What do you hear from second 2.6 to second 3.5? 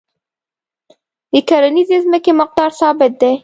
ثابت دی.